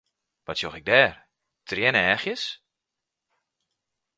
[0.45, 1.13] Wat sjoch ik dêr,
[1.67, 2.43] trieneachjes?